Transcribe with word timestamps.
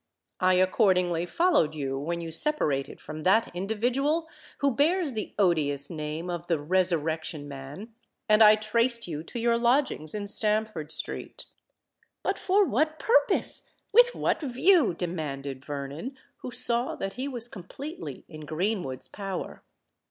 I 0.39 0.55
accordingly 0.55 1.27
followed 1.27 1.75
you 1.75 1.95
when 1.99 2.21
you 2.21 2.31
separated 2.31 2.99
from 2.99 3.21
that 3.21 3.55
individual 3.55 4.27
who 4.57 4.73
bears 4.75 5.13
the 5.13 5.35
odious 5.37 5.91
name 5.91 6.27
of 6.27 6.47
the 6.47 6.57
Resurrection 6.57 7.47
Man; 7.47 7.93
and 8.27 8.41
I 8.41 8.55
traced 8.55 9.07
you 9.07 9.21
to 9.23 9.39
your 9.39 9.59
lodgings 9.59 10.15
in 10.15 10.25
Stamford 10.25 10.91
Street." 10.91 11.45
"But 12.23 12.39
for 12.39 12.65
what 12.65 12.97
purpose? 12.97 13.69
with 13.91 14.15
what 14.15 14.41
view?" 14.41 14.95
demanded 14.95 15.63
Vernon, 15.63 16.17
who 16.37 16.49
saw 16.49 16.95
that 16.95 17.13
he 17.13 17.27
was 17.27 17.47
completely 17.47 18.25
in 18.27 18.41
Greenwood's 18.41 19.07
power. 19.07 19.61